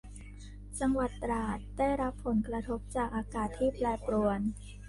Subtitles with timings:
[0.79, 4.39] จังหวัดตราดได้รับผลกระทบจากอากาศที่แปรปรวน